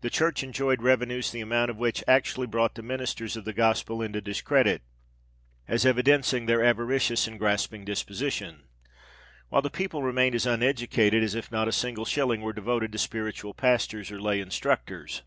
[0.00, 4.02] The Church enjoyed revenues the amount of which actually brought the ministers of the gospel
[4.02, 4.82] into discredit,
[5.68, 11.68] as evidencing their avaricious and grasping disposition;—while the people remained as uneducated as if not
[11.68, 15.22] a single shilling were devoted to spiritual pastors or lay instructors.